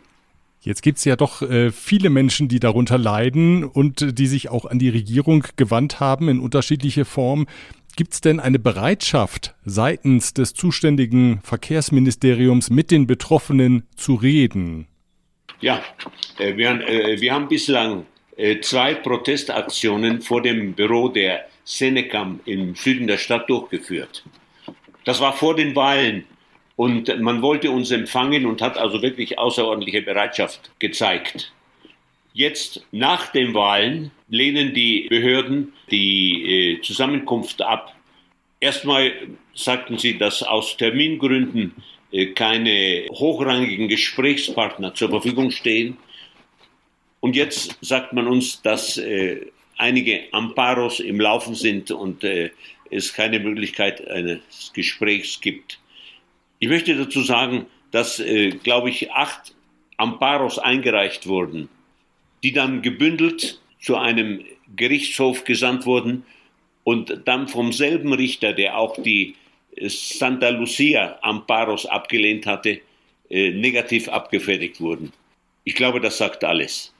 Jetzt 0.65 0.83
gibt 0.83 0.97
es 0.97 1.05
ja 1.05 1.15
doch 1.15 1.43
äh, 1.43 1.71
viele 1.71 2.09
Menschen, 2.09 2.49
die 2.49 2.59
darunter 2.59 2.97
leiden 2.97 3.65
und 3.65 4.01
äh, 4.01 4.13
die 4.15 4.27
sich 4.27 4.49
auch 4.49 4.65
an 4.65 4.79
die 4.79 4.89
Regierung 4.89 5.45
gewandt 5.57 6.01
haben 6.01 6.31
in 6.31 6.41
unterschiedliche 6.41 7.05
Formen. 7.05 7.47
Gibt 7.97 8.15
es 8.15 8.23
denn 8.23 8.41
eine 8.41 8.59
Bereitschaft 8.59 9.55
seitens 9.67 10.33
des 10.33 10.55
zuständigen 10.55 11.41
Verkehrsministeriums 11.43 12.71
mit 12.71 12.91
den 12.91 13.07
Betroffenen 13.07 13.87
zu 13.95 14.15
reden? 14.15 14.87
Ja, 15.61 15.83
äh, 16.39 16.57
wir, 16.57 16.71
äh, 16.89 17.21
wir, 17.21 17.35
haben 17.35 17.49
bislang 17.49 18.07
äh, 18.39 18.59
zwei 18.61 18.95
Protestaktionen 18.95 20.23
vor 20.23 20.41
dem 20.41 20.73
Büro 20.73 21.09
der 21.09 21.45
Senecam 21.65 22.41
im 22.47 22.75
Süden 22.75 23.07
der 23.07 23.19
Stadt 23.19 23.51
durchgeführt. 23.51 24.25
Das 25.05 25.21
war 25.21 25.35
vor 25.35 25.55
den 25.55 25.77
Wahlen 25.77 26.25
und 26.77 27.21
man 27.21 27.43
wollte 27.43 27.71
uns 27.71 27.91
empfangen 27.91 28.47
und 28.47 28.61
hat 28.61 28.77
also 28.77 29.03
wirklich 29.03 29.39
außerordentliche 29.39 30.03
Bereitschaft 30.03 30.73
gezeigt. 30.79 31.53
Jetzt 32.33 32.85
nach 32.91 33.31
den 33.31 33.55
Wahlen 33.55 34.11
lehnen 34.29 34.75
die 34.75 35.07
Behörden 35.09 35.73
die 35.93 36.79
äh, 36.79 36.83
Zusammenkunft 36.83 37.63
ab. 37.63 37.95
Erstmal 38.59 39.13
sagten 39.55 39.99
sie, 39.99 40.19
dass 40.19 40.43
aus 40.43 40.77
Termingründen 40.77 41.75
äh, 42.11 42.27
keine 42.27 43.07
hochrangigen 43.13 43.87
Gesprächspartner 43.87 44.95
zur 44.95 45.11
Verfügung 45.11 45.53
stehen. 45.53 45.97
Und 47.21 47.37
jetzt 47.37 47.79
sagt 47.83 48.13
man 48.13 48.27
uns, 48.27 48.61
dass 48.63 48.99
äh, 48.99 49.47
einige 49.79 50.25
Amparos 50.33 50.99
im 50.99 51.21
Laufen 51.21 51.55
sind 51.55 51.93
und 51.93 52.25
es 52.91 53.13
keine 53.13 53.41
Möglichkeit 53.41 54.07
eines 54.09 54.73
Gesprächs 54.73 55.41
gibt. 55.41 55.79
Ich 56.65 56.71
möchte 56.71 56.97
dazu 56.97 57.21
sagen, 57.21 57.67
dass, 57.91 58.21
äh, 58.21 58.49
glaube 58.49 58.89
ich, 58.89 59.13
acht 59.13 59.55
Amparos 59.99 60.59
eingereicht 60.59 61.27
wurden, 61.27 61.69
die 62.43 62.53
dann 62.53 62.81
gebündelt 62.81 63.61
zu 63.83 63.97
einem 63.97 64.43
Gerichtshof 64.75 65.45
gesandt 65.45 65.85
wurden 65.85 66.25
und 66.83 67.21
dann 67.27 67.49
vom 67.49 67.71
selben 67.75 68.15
Richter, 68.15 68.55
der 68.55 68.79
auch 68.79 68.97
die 69.03 69.35
äh, 69.77 69.91
Santa 69.91 70.49
Lucia 70.49 71.19
Amparos 71.21 71.85
abgelehnt 71.85 72.47
hatte, 72.47 72.81
äh, 73.29 73.51
negativ 73.51 74.09
abgefertigt 74.09 74.81
wurden. 74.81 75.13
Ich 75.65 75.75
glaube, 75.75 76.01
das 76.01 76.17
sagt 76.17 76.45
alles. 76.45 76.94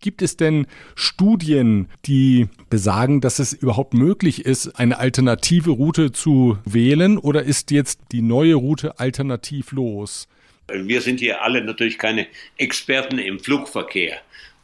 Gibt 0.00 0.22
es 0.22 0.38
denn 0.38 0.66
Studien, 0.94 1.88
die 2.06 2.48
besagen, 2.70 3.20
dass 3.20 3.38
es 3.38 3.52
überhaupt 3.52 3.92
möglich 3.92 4.46
ist, 4.46 4.78
eine 4.78 4.98
alternative 4.98 5.72
Route 5.72 6.10
zu 6.10 6.56
wählen 6.64 7.18
oder 7.18 7.42
ist 7.42 7.70
jetzt 7.70 8.00
die 8.10 8.22
neue 8.22 8.54
Route 8.54 8.98
alternativlos? 8.98 10.26
Wir 10.72 11.02
sind 11.02 11.20
hier 11.20 11.42
alle 11.42 11.62
natürlich 11.62 11.98
keine 11.98 12.28
Experten 12.56 13.18
im 13.18 13.40
Flugverkehr. 13.40 14.16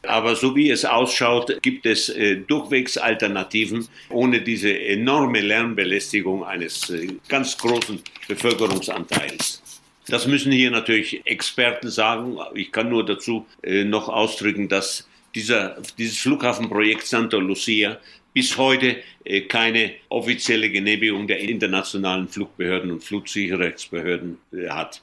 Aber 0.07 0.37
so 0.37 0.57
wie 0.57 0.71
es 0.71 0.85
ausschaut, 0.87 1.61
gibt 1.63 1.85
es 1.85 2.09
äh, 2.09 2.37
durchwegs 2.37 2.97
Alternativen 2.97 3.87
ohne 4.09 4.41
diese 4.41 4.79
enorme 4.79 5.41
Lärmbelästigung 5.41 6.45
eines 6.45 6.89
äh, 6.89 7.09
ganz 7.29 7.59
großen 7.59 8.01
Bevölkerungsanteils. 8.29 9.63
Das 10.09 10.27
müssen 10.27 10.53
hier 10.53 10.71
natürlich 10.71 11.27
Experten 11.27 11.91
sagen. 11.91 12.39
Ich 12.55 12.71
kann 12.71 12.89
nur 12.89 13.05
dazu 13.05 13.45
äh, 13.63 13.85
noch 13.85 14.09
ausdrücken, 14.09 14.69
dass 14.69 15.09
dieser, 15.37 15.77
dieses 15.99 16.19
Flughafenprojekt 16.19 17.07
Santa 17.07 17.37
Lucia 17.37 17.99
bis 18.33 18.59
heute 18.59 18.97
äh, 19.25 19.43
keine 19.43 19.93
offizielle 20.09 20.69
Genehmigung 20.71 21.29
der 21.29 21.41
internationalen 21.41 22.29
Flugbehörden 22.29 22.91
und 22.91 23.05
Flugsicherheitsbehörden 23.05 24.39
äh, 24.53 24.69
hat. 24.69 25.03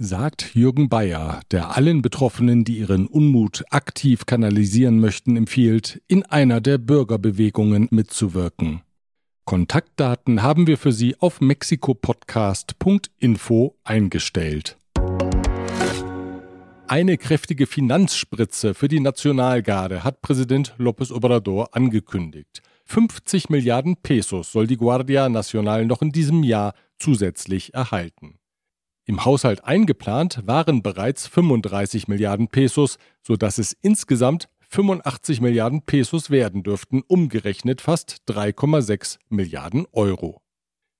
Sagt 0.00 0.54
Jürgen 0.54 0.88
Bayer, 0.88 1.40
der 1.50 1.76
allen 1.76 2.02
Betroffenen, 2.02 2.62
die 2.64 2.78
ihren 2.78 3.08
Unmut 3.08 3.64
aktiv 3.70 4.26
kanalisieren 4.26 5.00
möchten, 5.00 5.36
empfiehlt, 5.36 6.00
in 6.06 6.22
einer 6.24 6.60
der 6.60 6.78
Bürgerbewegungen 6.78 7.88
mitzuwirken. 7.90 8.82
Kontaktdaten 9.44 10.42
haben 10.42 10.68
wir 10.68 10.78
für 10.78 10.92
Sie 10.92 11.16
auf 11.18 11.40
mexikopodcast.info 11.40 13.74
eingestellt. 13.82 14.77
Eine 16.90 17.18
kräftige 17.18 17.66
Finanzspritze 17.66 18.72
für 18.72 18.88
die 18.88 19.00
Nationalgarde 19.00 20.04
hat 20.04 20.22
Präsident 20.22 20.74
López 20.78 21.12
Obrador 21.12 21.76
angekündigt. 21.76 22.62
50 22.86 23.50
Milliarden 23.50 23.96
Pesos 23.96 24.52
soll 24.52 24.66
die 24.66 24.78
Guardia 24.78 25.28
Nacional 25.28 25.84
noch 25.84 26.00
in 26.00 26.12
diesem 26.12 26.42
Jahr 26.42 26.72
zusätzlich 26.98 27.74
erhalten. 27.74 28.38
Im 29.04 29.26
Haushalt 29.26 29.66
eingeplant 29.66 30.40
waren 30.46 30.82
bereits 30.82 31.26
35 31.26 32.08
Milliarden 32.08 32.48
Pesos, 32.48 32.96
sodass 33.20 33.58
es 33.58 33.76
insgesamt 33.82 34.48
85 34.70 35.42
Milliarden 35.42 35.82
Pesos 35.82 36.30
werden 36.30 36.62
dürften, 36.62 37.02
umgerechnet 37.06 37.82
fast 37.82 38.22
3,6 38.28 39.18
Milliarden 39.28 39.84
Euro. 39.92 40.40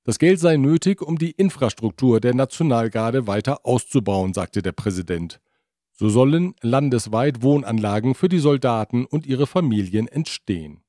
Das 0.05 0.19
Geld 0.19 0.39
sei 0.39 0.59
nötig, 0.59 1.01
um 1.01 1.17
die 1.17 1.31
Infrastruktur 1.31 2.21
der 2.21 2.35
Nationalgarde 2.35 3.27
weiter 3.27 3.65
auszubauen, 3.65 4.35
sagte 4.35 4.61
der 4.61 4.73
Präsident. 4.73 5.41
So 6.01 6.09
sollen 6.09 6.55
landesweit 6.63 7.43
Wohnanlagen 7.43 8.15
für 8.15 8.29
die 8.29 8.39
Soldaten 8.39 9.05
und 9.05 9.27
ihre 9.27 9.49
Familien 9.49 10.07
entstehen. 10.07 10.81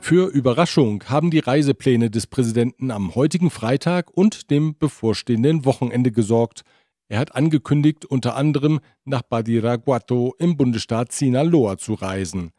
Für 0.00 0.28
Überraschung 0.28 1.02
haben 1.04 1.30
die 1.30 1.38
Reisepläne 1.38 2.10
des 2.10 2.26
Präsidenten 2.26 2.90
am 2.90 3.14
heutigen 3.14 3.48
Freitag 3.48 4.10
und 4.10 4.50
dem 4.50 4.76
bevorstehenden 4.78 5.64
Wochenende 5.64 6.12
gesorgt. 6.12 6.60
Er 7.08 7.18
hat 7.18 7.34
angekündigt, 7.34 8.04
unter 8.04 8.36
anderem 8.36 8.80
nach 9.06 9.22
Badiraguato 9.22 10.34
im 10.38 10.58
Bundesstaat 10.58 11.10
Sinaloa 11.10 11.78
zu 11.78 11.94
reisen. 11.94 12.50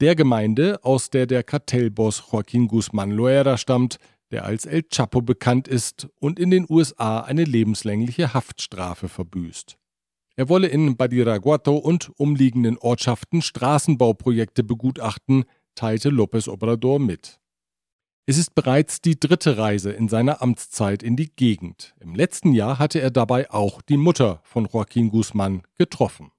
der 0.00 0.14
Gemeinde, 0.14 0.82
aus 0.82 1.10
der 1.10 1.26
der 1.26 1.42
Kartellboss 1.42 2.22
Joaquín 2.30 2.68
Guzmán 2.68 3.12
Loera 3.12 3.58
stammt, 3.58 3.98
der 4.30 4.44
als 4.44 4.64
El 4.64 4.82
Chapo 4.90 5.20
bekannt 5.20 5.68
ist 5.68 6.08
und 6.20 6.38
in 6.38 6.50
den 6.50 6.66
USA 6.68 7.20
eine 7.20 7.44
lebenslängliche 7.44 8.34
Haftstrafe 8.34 9.08
verbüßt. 9.08 9.76
Er 10.38 10.50
wolle 10.50 10.68
in 10.68 10.98
Badiraguato 10.98 11.76
und 11.76 12.10
umliegenden 12.18 12.76
Ortschaften 12.76 13.40
Straßenbauprojekte 13.40 14.64
begutachten, 14.64 15.44
teilte 15.74 16.10
López 16.10 16.46
Obrador 16.46 16.98
mit. 16.98 17.40
Es 18.26 18.36
ist 18.36 18.54
bereits 18.54 19.00
die 19.00 19.18
dritte 19.18 19.56
Reise 19.56 19.92
in 19.92 20.08
seiner 20.08 20.42
Amtszeit 20.42 21.02
in 21.02 21.16
die 21.16 21.34
Gegend. 21.34 21.94
Im 22.00 22.14
letzten 22.14 22.52
Jahr 22.52 22.78
hatte 22.78 23.00
er 23.00 23.10
dabei 23.10 23.50
auch 23.50 23.80
die 23.80 23.96
Mutter 23.96 24.40
von 24.42 24.66
Joaquín 24.66 25.10
Guzmán 25.10 25.62
getroffen. 25.78 26.32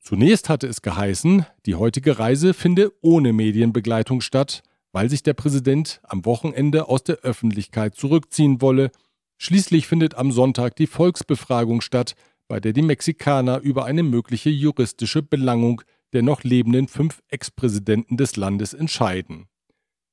Zunächst 0.00 0.48
hatte 0.48 0.68
es 0.68 0.82
geheißen, 0.82 1.46
die 1.66 1.74
heutige 1.74 2.18
Reise 2.18 2.54
finde 2.54 2.92
ohne 3.00 3.32
Medienbegleitung 3.32 4.20
statt, 4.20 4.62
weil 4.92 5.10
sich 5.10 5.24
der 5.24 5.32
Präsident 5.32 6.00
am 6.04 6.24
Wochenende 6.24 6.88
aus 6.88 7.02
der 7.02 7.16
Öffentlichkeit 7.16 7.96
zurückziehen 7.96 8.60
wolle. 8.60 8.92
Schließlich 9.38 9.88
findet 9.88 10.14
am 10.14 10.30
Sonntag 10.30 10.76
die 10.76 10.86
Volksbefragung 10.86 11.80
statt, 11.80 12.14
bei 12.48 12.60
der 12.60 12.72
die 12.72 12.82
Mexikaner 12.82 13.60
über 13.60 13.84
eine 13.84 14.02
mögliche 14.02 14.50
juristische 14.50 15.22
Belangung 15.22 15.82
der 16.12 16.22
noch 16.22 16.44
lebenden 16.44 16.88
fünf 16.88 17.22
Ex-Präsidenten 17.28 18.16
des 18.16 18.36
Landes 18.36 18.72
entscheiden. 18.72 19.46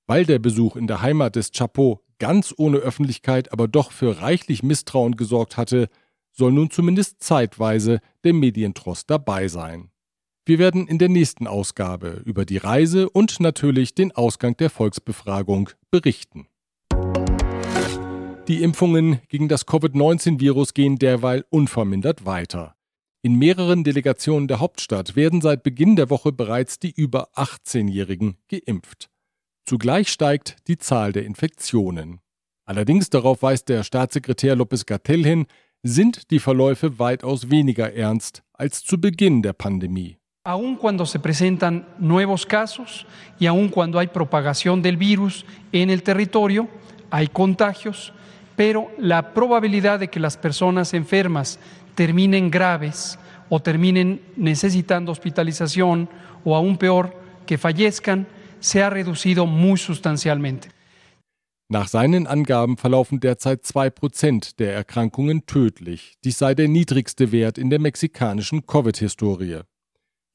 Weil 0.08 0.26
der 0.26 0.40
Besuch 0.40 0.76
in 0.76 0.88
der 0.88 1.02
Heimat 1.02 1.36
des 1.36 1.52
Chapo 1.52 2.02
ganz 2.18 2.54
ohne 2.58 2.78
Öffentlichkeit 2.78 3.52
aber 3.52 3.68
doch 3.68 3.92
für 3.92 4.22
reichlich 4.22 4.64
Misstrauen 4.64 5.16
gesorgt 5.16 5.58
hatte, 5.58 5.90
soll 6.32 6.52
nun 6.52 6.72
zumindest 6.72 7.24
zeitweise 7.24 8.00
der 8.24 8.34
Medientrost 8.34 9.10
dabei 9.10 9.48
sein. 9.48 9.92
Wir 10.46 10.58
werden 10.58 10.88
in 10.88 10.98
der 10.98 11.10
nächsten 11.10 11.46
Ausgabe 11.46 12.22
über 12.26 12.46
die 12.46 12.58
Reise 12.58 13.10
und 13.10 13.40
natürlich 13.40 13.94
den 13.94 14.12
Ausgang 14.12 14.58
der 14.58 14.72
Volksbefragung 14.72 15.70
berichten. 15.92 16.48
Die 18.48 18.64
Impfungen 18.64 19.20
gegen 19.30 19.48
das 19.48 19.68
Covid-19-Virus 19.68 20.74
gehen 20.74 20.98
derweil 20.98 21.46
unvermindert 21.50 22.26
weiter. 22.26 22.76
In 23.22 23.36
mehreren 23.36 23.84
Delegationen 23.84 24.48
der 24.48 24.60
Hauptstadt 24.60 25.16
werden 25.16 25.42
seit 25.42 25.62
Beginn 25.62 25.96
der 25.96 26.10
Woche 26.10 26.32
bereits 26.32 26.80
die 26.80 26.92
über 26.92 27.30
18-Jährigen 27.36 28.38
geimpft. 28.50 29.10
Zugleich 29.64 30.10
steigt 30.10 30.56
die 30.68 30.80
Zahl 30.80 31.12
der 31.12 31.26
Infektionen. 31.26 32.20
Allerdings, 32.66 33.12
darauf 33.12 33.44
weist 33.44 33.70
der 33.70 33.84
Staatssekretär 33.84 34.56
López 34.56 34.88
Gatell 34.88 35.24
hin, 35.24 35.46
sind 35.84 36.32
die 36.32 36.40
Verläufe 36.40 36.98
weitaus 36.98 37.52
weniger 37.52 37.94
ernst 37.94 38.42
als 38.54 38.84
zu 38.84 39.00
Beginn 39.00 39.44
der 39.44 39.54
Pandemie. 39.54 40.18
Aun 40.44 40.78
cuando 40.78 41.06
se 41.06 41.20
presentan 41.20 41.86
nuevos 42.00 42.48
casos 42.48 43.06
y 43.40 43.46
aun 43.46 43.70
cuando 43.70 44.00
hay 44.00 44.08
propagación 44.08 44.82
del 44.82 44.98
virus 44.98 45.46
en 45.72 45.92
el 45.92 46.02
territorio, 46.02 46.68
hay 47.12 47.28
contagios, 47.28 48.12
pero 48.62 48.92
la 49.00 49.34
probabilidad 49.34 50.00
de 50.00 50.10
que 50.10 50.20
las 50.20 50.38
personas 50.38 50.94
enfermas 50.94 51.58
terminen 51.96 52.52
graves 52.52 53.18
o 53.50 53.60
terminen 53.60 54.22
necesitando 54.36 55.12
hospitalización 55.12 56.08
o 56.44 56.56
aún 56.56 56.78
peor, 56.78 57.12
que 57.48 57.58
fallezcan, 57.58 58.28
se 58.60 58.84
ha 58.84 58.92
reducido 58.92 59.48
muy 59.48 59.80
sustancialmente. 59.80 60.70
Nach 61.70 61.88
seinen 61.88 62.28
Angaben 62.28 62.78
verlaufen 62.78 63.20
derzeit 63.20 63.64
2% 63.64 64.58
der 64.60 64.76
Erkrankungen 64.76 65.48
tödlich. 65.48 66.20
Dies 66.24 66.38
sei 66.38 66.54
der 66.54 66.68
niedrigste 66.68 67.32
Wert 67.32 67.58
in 67.58 67.72
der 67.72 67.80
mexikanischen 67.80 68.68
Covid-Historie. 68.68 69.62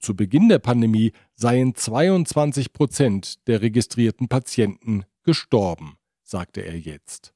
Zu 0.00 0.16
Beginn 0.16 0.49
der 0.49 0.59
Pandemie 0.59 1.12
seien 1.37 1.75
22% 1.75 3.37
der 3.47 3.62
registrierten 3.62 4.26
Patienten 4.26 5.04
gestorben, 5.23 5.95
sagte 6.25 6.62
er 6.62 6.76
jetzt. 6.76 7.35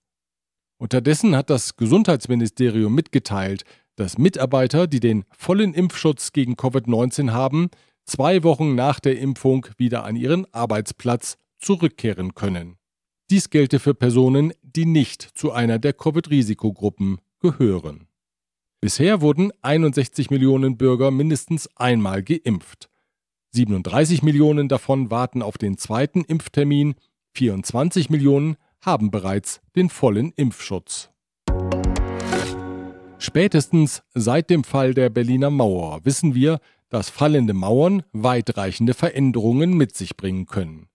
Unterdessen 0.80 1.36
hat 1.36 1.50
das 1.50 1.76
Gesundheitsministerium 1.76 2.94
mitgeteilt, 2.94 3.64
dass 3.96 4.16
Mitarbeiter, 4.16 4.86
die 4.86 4.98
den 4.98 5.26
vollen 5.36 5.74
Impfschutz 5.74 6.32
gegen 6.32 6.54
Covid-19 6.54 7.32
haben, 7.32 7.68
zwei 8.06 8.42
Wochen 8.44 8.74
nach 8.76 8.98
der 8.98 9.18
Impfung 9.18 9.66
wieder 9.76 10.04
an 10.04 10.16
ihren 10.16 10.46
Arbeitsplatz 10.54 11.36
zurückkehren 11.58 12.34
können. 12.34 12.78
Dies 13.28 13.50
gelte 13.50 13.78
für 13.78 13.92
Personen, 13.92 14.54
die 14.62 14.86
nicht 14.86 15.20
zu 15.34 15.52
einer 15.52 15.78
der 15.78 15.92
Covid-Risikogruppen 15.92 17.18
gehören. 17.40 18.08
Bisher 18.80 19.20
wurden 19.20 19.52
61 19.60 20.30
Millionen 20.30 20.78
Bürger 20.78 21.10
mindestens 21.10 21.68
einmal 21.76 22.22
geimpft. 22.22 22.88
37 23.50 24.22
Millionen 24.22 24.70
davon 24.70 25.10
warten 25.10 25.42
auf 25.42 25.58
den 25.58 25.76
zweiten 25.76 26.24
Impftermin, 26.24 26.94
24 27.34 28.08
Millionen 28.08 28.56
haben 28.80 29.10
bereits 29.10 29.60
den 29.76 29.88
vollen 29.88 30.32
Impfschutz. 30.36 31.10
Spätestens 33.18 34.02
seit 34.14 34.48
dem 34.48 34.64
Fall 34.64 34.94
der 34.94 35.10
Berliner 35.10 35.50
Mauer 35.50 36.04
wissen 36.04 36.34
wir, 36.34 36.58
dass 36.88 37.10
fallende 37.10 37.52
Mauern 37.52 38.02
weitreichende 38.12 38.94
Veränderungen 38.94 39.76
mit 39.76 39.94
sich 39.94 40.16
bringen 40.16 40.46
können. 40.46 40.88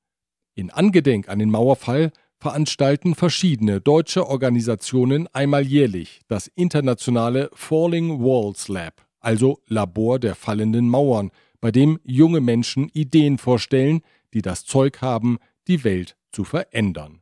In 0.55 0.71
Angedenk 0.71 1.29
an 1.29 1.39
den 1.39 1.51
Mauerfall 1.51 2.11
veranstalten 2.37 3.15
verschiedene 3.15 3.79
deutsche 3.81 4.27
Organisationen 4.27 5.27
einmal 5.33 5.65
jährlich 5.65 6.21
das 6.27 6.47
internationale 6.47 7.49
Falling 7.53 8.21
Walls 8.21 8.67
Lab, 8.67 9.05
also 9.19 9.59
Labor 9.67 10.19
der 10.19 10.35
fallenden 10.35 10.89
Mauern, 10.89 11.31
bei 11.61 11.71
dem 11.71 11.99
junge 12.03 12.41
Menschen 12.41 12.89
Ideen 12.89 13.37
vorstellen, 13.37 14.01
die 14.33 14.41
das 14.41 14.65
Zeug 14.65 15.01
haben, 15.01 15.37
die 15.67 15.83
Welt 15.83 16.17
zu 16.31 16.43
verändern. 16.43 17.21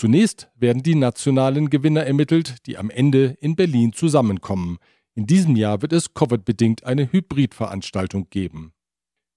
Zunächst 0.00 0.48
werden 0.56 0.82
die 0.82 0.94
nationalen 0.94 1.68
Gewinner 1.68 2.04
ermittelt, 2.04 2.66
die 2.66 2.78
am 2.78 2.88
Ende 2.88 3.36
in 3.42 3.54
Berlin 3.54 3.92
zusammenkommen. 3.92 4.78
In 5.14 5.26
diesem 5.26 5.56
Jahr 5.56 5.82
wird 5.82 5.92
es 5.92 6.14
Covid-bedingt 6.14 6.84
eine 6.84 7.12
Hybridveranstaltung 7.12 8.30
geben. 8.30 8.72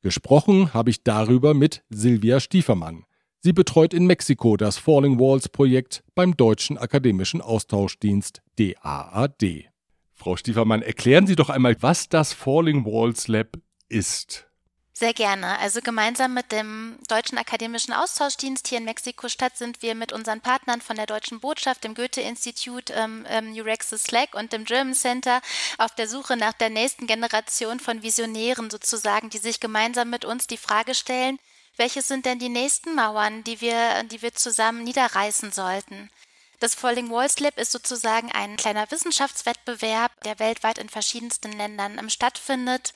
Gesprochen 0.03 0.73
habe 0.73 0.89
ich 0.89 1.03
darüber 1.03 1.53
mit 1.53 1.83
Silvia 1.89 2.39
Stiefermann. 2.39 3.03
Sie 3.41 3.51
betreut 3.51 3.93
in 3.93 4.07
Mexiko 4.07 4.55
das 4.55 4.77
Falling 4.77 5.19
Walls 5.19 5.49
Projekt 5.49 6.01
beim 6.15 6.37
Deutschen 6.37 6.77
Akademischen 6.77 7.41
Austauschdienst 7.41 8.41
DAAD. 8.57 9.65
Frau 10.13 10.37
Stiefermann, 10.37 10.81
erklären 10.81 11.27
Sie 11.27 11.35
doch 11.35 11.49
einmal, 11.49 11.75
was 11.81 12.07
das 12.07 12.31
Falling 12.31 12.85
Walls 12.85 13.27
Lab 13.27 13.57
ist. 13.89 14.47
Sehr 14.95 15.13
gerne. 15.15 15.57
Also 15.57 15.81
gemeinsam 15.81 16.35
mit 16.35 16.51
dem 16.51 16.99
Deutschen 17.07 17.39
Akademischen 17.39 17.93
Austauschdienst 17.93 18.67
hier 18.67 18.77
in 18.77 18.83
Mexiko-Stadt 18.83 19.57
sind 19.57 19.81
wir 19.81 19.95
mit 19.95 20.13
unseren 20.13 20.39
Partnern 20.39 20.81
von 20.81 20.95
der 20.95 21.07
Deutschen 21.07 21.39
Botschaft, 21.39 21.83
dem 21.83 21.95
Goethe-Institut, 21.95 22.91
ähm, 22.91 23.25
ähm, 23.27 23.53
Urexis 23.53 24.03
Slack 24.03 24.35
und 24.35 24.53
dem 24.53 24.65
German 24.65 24.93
Center 24.93 25.41
auf 25.79 25.95
der 25.95 26.07
Suche 26.07 26.37
nach 26.37 26.53
der 26.53 26.69
nächsten 26.69 27.07
Generation 27.07 27.79
von 27.79 28.03
Visionären 28.03 28.69
sozusagen, 28.69 29.31
die 29.31 29.39
sich 29.39 29.59
gemeinsam 29.59 30.11
mit 30.11 30.25
uns 30.25 30.45
die 30.45 30.57
Frage 30.57 30.93
stellen, 30.93 31.39
welche 31.75 32.03
sind 32.03 32.27
denn 32.27 32.37
die 32.37 32.49
nächsten 32.49 32.93
Mauern, 32.93 33.43
die 33.43 33.61
wir, 33.61 34.03
die 34.03 34.21
wir 34.21 34.35
zusammen 34.35 34.83
niederreißen 34.83 35.51
sollten? 35.51 36.11
Das 36.59 36.75
Falling 36.75 37.09
Walls 37.09 37.39
Lab 37.39 37.57
ist 37.57 37.71
sozusagen 37.71 38.31
ein 38.31 38.57
kleiner 38.57 38.89
Wissenschaftswettbewerb, 38.91 40.11
der 40.21 40.37
weltweit 40.37 40.77
in 40.77 40.87
verschiedensten 40.87 41.51
Ländern 41.51 41.97
ähm, 41.97 42.11
stattfindet 42.11 42.93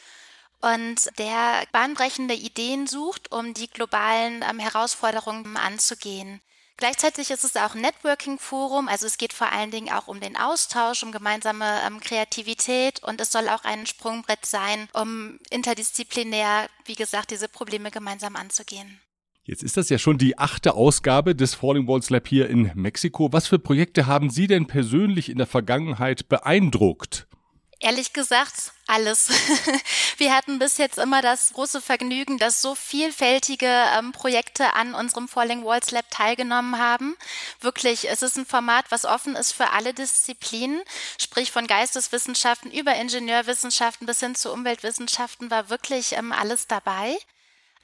und 0.61 0.95
der 1.17 1.63
bahnbrechende 1.71 2.33
Ideen 2.33 2.87
sucht, 2.87 3.31
um 3.31 3.53
die 3.53 3.69
globalen 3.69 4.43
ähm, 4.49 4.59
Herausforderungen 4.59 5.57
anzugehen. 5.57 6.41
Gleichzeitig 6.79 7.31
ist 7.31 7.43
es 7.43 7.55
auch 7.55 7.73
ein 7.73 7.81
Networking-Forum, 7.81 8.87
also 8.87 9.07
es 9.07 9.17
geht 9.17 9.33
vor 9.33 9.51
allen 9.51 9.71
Dingen 9.71 9.89
auch 9.91 10.07
um 10.07 10.19
den 10.19 10.37
Austausch, 10.37 11.01
um 11.01 11.11
gemeinsame 11.11 11.65
ähm, 11.85 11.99
Kreativität 11.99 13.01
und 13.03 13.19
es 13.19 13.31
soll 13.31 13.49
auch 13.49 13.63
ein 13.63 13.87
Sprungbrett 13.87 14.45
sein, 14.45 14.87
um 14.93 15.39
interdisziplinär, 15.49 16.69
wie 16.85 16.93
gesagt, 16.93 17.31
diese 17.31 17.47
Probleme 17.47 17.89
gemeinsam 17.89 18.35
anzugehen. 18.35 19.01
Jetzt 19.43 19.63
ist 19.63 19.77
das 19.77 19.89
ja 19.89 19.97
schon 19.97 20.17
die 20.17 20.37
achte 20.37 20.73
Ausgabe 20.73 21.33
des 21.33 21.55
Falling 21.55 21.87
Walls 21.87 22.09
Lab 22.09 22.27
hier 22.27 22.49
in 22.49 22.69
Mexiko. 22.75 23.31
Was 23.31 23.47
für 23.47 23.57
Projekte 23.57 24.05
haben 24.05 24.29
Sie 24.29 24.45
denn 24.45 24.67
persönlich 24.67 25.29
in 25.29 25.37
der 25.37 25.47
Vergangenheit 25.47 26.27
beeindruckt? 26.27 27.27
Ehrlich 27.79 28.11
gesagt, 28.11 28.71
alles. 28.87 29.29
Wir 30.17 30.33
hatten 30.33 30.57
bis 30.57 30.77
jetzt 30.77 30.97
immer 30.97 31.21
das 31.21 31.53
große 31.53 31.79
Vergnügen, 31.79 32.39
dass 32.39 32.59
so 32.61 32.73
vielfältige 32.73 33.67
ähm, 33.67 34.13
Projekte 34.13 34.73
an 34.73 34.95
unserem 34.95 35.27
Falling 35.27 35.63
Walls 35.63 35.91
Lab 35.91 36.09
teilgenommen 36.09 36.79
haben. 36.79 37.15
Wirklich, 37.61 38.09
es 38.09 38.23
ist 38.23 38.35
ein 38.35 38.47
Format, 38.47 38.85
was 38.89 39.05
offen 39.05 39.35
ist 39.35 39.51
für 39.51 39.69
alle 39.71 39.93
Disziplinen, 39.93 40.81
sprich 41.19 41.51
von 41.51 41.67
Geisteswissenschaften 41.67 42.71
über 42.71 42.95
Ingenieurwissenschaften 42.95 44.07
bis 44.07 44.21
hin 44.21 44.33
zu 44.33 44.51
Umweltwissenschaften 44.51 45.51
war 45.51 45.69
wirklich 45.69 46.13
ähm, 46.13 46.31
alles 46.31 46.65
dabei. 46.65 47.15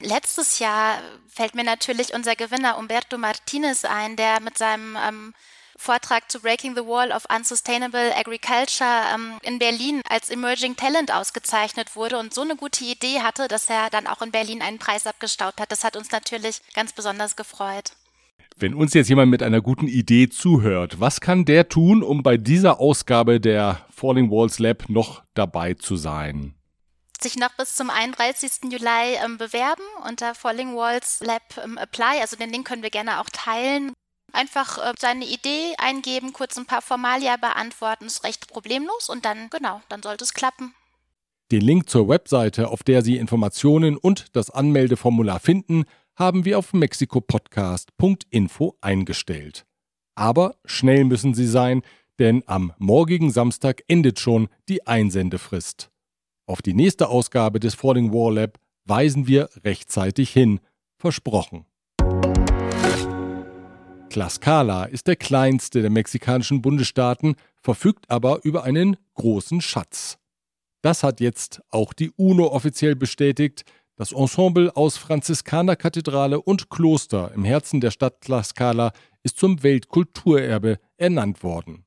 Letztes 0.00 0.58
Jahr 0.58 1.00
fällt 1.28 1.54
mir 1.54 1.62
natürlich 1.62 2.14
unser 2.14 2.34
Gewinner 2.34 2.78
Umberto 2.78 3.16
Martinez 3.16 3.84
ein, 3.84 4.16
der 4.16 4.40
mit 4.40 4.58
seinem 4.58 4.96
ähm, 4.96 5.34
Vortrag 5.76 6.30
zu 6.30 6.40
Breaking 6.40 6.74
the 6.74 6.86
Wall 6.86 7.12
of 7.12 7.24
Unsustainable 7.34 8.14
Agriculture 8.16 9.02
ähm, 9.14 9.38
in 9.42 9.58
Berlin 9.58 10.00
als 10.08 10.30
Emerging 10.30 10.76
Talent 10.76 11.12
ausgezeichnet 11.12 11.96
wurde 11.96 12.18
und 12.18 12.32
so 12.32 12.42
eine 12.42 12.56
gute 12.56 12.84
Idee 12.84 13.20
hatte, 13.20 13.48
dass 13.48 13.68
er 13.68 13.90
dann 13.90 14.06
auch 14.06 14.22
in 14.22 14.30
Berlin 14.30 14.62
einen 14.62 14.78
Preis 14.78 15.06
abgestaubt 15.06 15.60
hat. 15.60 15.72
Das 15.72 15.84
hat 15.84 15.96
uns 15.96 16.10
natürlich 16.10 16.60
ganz 16.74 16.92
besonders 16.92 17.36
gefreut. 17.36 17.92
Wenn 18.56 18.74
uns 18.74 18.94
jetzt 18.94 19.08
jemand 19.08 19.30
mit 19.30 19.42
einer 19.42 19.60
guten 19.60 19.88
Idee 19.88 20.28
zuhört, 20.28 21.00
was 21.00 21.20
kann 21.20 21.44
der 21.44 21.68
tun, 21.68 22.04
um 22.04 22.22
bei 22.22 22.36
dieser 22.36 22.78
Ausgabe 22.78 23.40
der 23.40 23.84
Falling 23.90 24.30
Walls 24.30 24.60
Lab 24.60 24.88
noch 24.88 25.22
dabei 25.34 25.74
zu 25.74 25.96
sein? 25.96 26.54
sich 27.24 27.36
noch 27.36 27.52
bis 27.56 27.74
zum 27.74 27.90
31. 27.90 28.70
Juli 28.70 29.16
ähm, 29.24 29.38
bewerben 29.38 29.82
unter 30.06 30.34
Falling 30.34 30.76
Walls 30.76 31.20
Lab 31.20 31.42
ähm, 31.62 31.76
Apply. 31.78 32.20
Also 32.20 32.36
den 32.36 32.50
Link 32.50 32.68
können 32.68 32.82
wir 32.82 32.90
gerne 32.90 33.20
auch 33.20 33.30
teilen. 33.30 33.92
Einfach 34.34 34.78
äh, 34.78 34.92
seine 34.98 35.24
Idee 35.24 35.74
eingeben, 35.78 36.32
kurz 36.32 36.58
ein 36.58 36.66
paar 36.66 36.82
Formalia 36.82 37.36
beantworten, 37.36 38.06
ist 38.06 38.24
recht 38.24 38.48
problemlos 38.48 39.08
und 39.08 39.24
dann, 39.24 39.48
genau, 39.48 39.80
dann 39.88 40.02
sollte 40.02 40.24
es 40.24 40.34
klappen. 40.34 40.74
Den 41.52 41.60
Link 41.60 41.88
zur 41.88 42.08
Webseite, 42.08 42.68
auf 42.68 42.82
der 42.82 43.02
Sie 43.02 43.16
Informationen 43.16 43.96
und 43.96 44.34
das 44.34 44.50
Anmeldeformular 44.50 45.38
finden, 45.38 45.84
haben 46.16 46.44
wir 46.44 46.58
auf 46.58 46.72
mexikopodcast.info 46.72 48.76
eingestellt. 48.80 49.66
Aber 50.16 50.56
schnell 50.64 51.04
müssen 51.04 51.34
Sie 51.34 51.46
sein, 51.46 51.82
denn 52.18 52.42
am 52.46 52.72
morgigen 52.78 53.30
Samstag 53.30 53.84
endet 53.86 54.18
schon 54.18 54.48
die 54.68 54.84
Einsendefrist. 54.84 55.92
Auf 56.46 56.60
die 56.60 56.74
nächste 56.74 57.08
Ausgabe 57.08 57.60
des 57.60 57.76
Falling 57.76 58.12
War 58.12 58.32
Lab 58.32 58.58
weisen 58.84 59.28
wir 59.28 59.48
rechtzeitig 59.64 60.30
hin. 60.30 60.58
Versprochen. 60.98 61.66
Tlaxcala 64.10 64.84
ist 64.84 65.06
der 65.06 65.16
kleinste 65.16 65.80
der 65.80 65.90
mexikanischen 65.90 66.62
Bundesstaaten, 66.62 67.36
verfügt 67.60 68.10
aber 68.10 68.44
über 68.44 68.64
einen 68.64 68.96
großen 69.14 69.60
Schatz. 69.60 70.18
Das 70.82 71.02
hat 71.02 71.20
jetzt 71.20 71.62
auch 71.70 71.92
die 71.92 72.10
UNO 72.10 72.48
offiziell 72.48 72.94
bestätigt. 72.94 73.64
Das 73.96 74.12
Ensemble 74.12 74.76
aus 74.76 74.98
Franziskanerkathedrale 74.98 76.40
und 76.40 76.68
Kloster 76.68 77.32
im 77.34 77.44
Herzen 77.44 77.80
der 77.80 77.90
Stadt 77.90 78.20
Tlaxcala 78.20 78.92
ist 79.22 79.38
zum 79.38 79.62
Weltkulturerbe 79.62 80.78
ernannt 80.96 81.42
worden. 81.42 81.84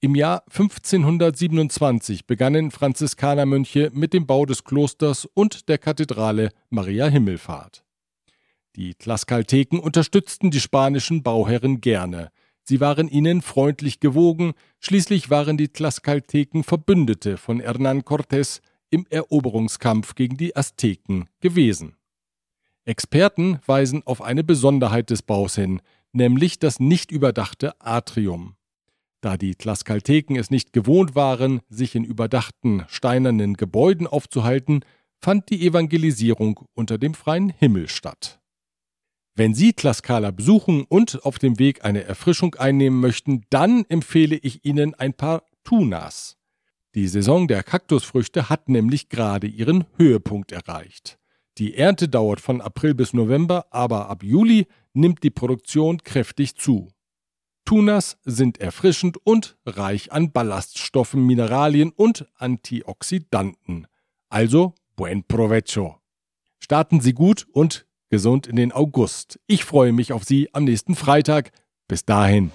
Im 0.00 0.14
Jahr 0.14 0.42
1527 0.50 2.26
begannen 2.26 2.70
Franziskanermönche 2.70 3.90
mit 3.94 4.12
dem 4.12 4.26
Bau 4.26 4.44
des 4.44 4.64
Klosters 4.64 5.24
und 5.24 5.68
der 5.68 5.78
Kathedrale 5.78 6.50
Maria 6.68 7.06
Himmelfahrt. 7.06 7.85
Die 8.76 8.94
Tlaskalteken 8.94 9.80
unterstützten 9.80 10.50
die 10.50 10.60
spanischen 10.60 11.22
Bauherren 11.22 11.80
gerne. 11.80 12.30
Sie 12.62 12.78
waren 12.78 13.08
ihnen 13.08 13.40
freundlich 13.40 14.00
gewogen, 14.00 14.52
schließlich 14.80 15.30
waren 15.30 15.56
die 15.56 15.68
Tlaskalteken 15.68 16.62
Verbündete 16.62 17.38
von 17.38 17.62
Hernán 17.62 18.02
Cortés 18.02 18.60
im 18.90 19.06
Eroberungskampf 19.08 20.14
gegen 20.14 20.36
die 20.36 20.54
Azteken 20.54 21.26
gewesen. 21.40 21.96
Experten 22.84 23.60
weisen 23.64 24.02
auf 24.04 24.20
eine 24.20 24.44
Besonderheit 24.44 25.08
des 25.08 25.22
Baus 25.22 25.54
hin, 25.54 25.80
nämlich 26.12 26.58
das 26.58 26.78
nicht 26.78 27.10
überdachte 27.10 27.80
Atrium. 27.80 28.56
Da 29.22 29.38
die 29.38 29.54
Tlaskalteken 29.54 30.36
es 30.36 30.50
nicht 30.50 30.74
gewohnt 30.74 31.14
waren, 31.14 31.60
sich 31.70 31.94
in 31.94 32.04
überdachten 32.04 32.84
steinernen 32.88 33.54
Gebäuden 33.54 34.06
aufzuhalten, 34.06 34.84
fand 35.18 35.48
die 35.48 35.66
Evangelisierung 35.66 36.60
unter 36.74 36.98
dem 36.98 37.14
freien 37.14 37.48
Himmel 37.48 37.88
statt. 37.88 38.38
Wenn 39.38 39.52
Sie 39.52 39.74
Tlaskala 39.74 40.30
besuchen 40.30 40.84
und 40.88 41.22
auf 41.26 41.38
dem 41.38 41.58
Weg 41.58 41.84
eine 41.84 42.04
Erfrischung 42.04 42.54
einnehmen 42.54 42.98
möchten, 43.00 43.44
dann 43.50 43.84
empfehle 43.84 44.36
ich 44.36 44.64
Ihnen 44.64 44.94
ein 44.94 45.12
paar 45.12 45.42
Tunas. 45.62 46.38
Die 46.94 47.06
Saison 47.06 47.46
der 47.46 47.62
Kaktusfrüchte 47.62 48.48
hat 48.48 48.70
nämlich 48.70 49.10
gerade 49.10 49.46
ihren 49.46 49.84
Höhepunkt 49.98 50.52
erreicht. 50.52 51.18
Die 51.58 51.76
Ernte 51.76 52.08
dauert 52.08 52.40
von 52.40 52.62
April 52.62 52.94
bis 52.94 53.12
November, 53.12 53.66
aber 53.70 54.08
ab 54.08 54.22
Juli 54.22 54.68
nimmt 54.94 55.22
die 55.22 55.30
Produktion 55.30 55.98
kräftig 56.02 56.56
zu. 56.56 56.88
Tunas 57.66 58.16
sind 58.24 58.58
erfrischend 58.58 59.18
und 59.22 59.58
reich 59.66 60.12
an 60.12 60.32
Ballaststoffen, 60.32 61.26
Mineralien 61.26 61.90
und 61.90 62.26
Antioxidanten. 62.36 63.86
Also 64.30 64.72
buen 64.96 65.24
provecho. 65.24 65.96
Starten 66.58 67.00
Sie 67.02 67.12
gut 67.12 67.46
und 67.52 67.85
gesund 68.10 68.46
in 68.46 68.56
den 68.56 68.72
August. 68.72 69.38
Ich 69.46 69.64
freue 69.64 69.92
mich 69.92 70.12
auf 70.12 70.24
Sie 70.24 70.48
am 70.52 70.64
nächsten 70.64 70.94
Freitag. 70.94 71.50
Bis 71.88 72.04
dahin. 72.04 72.50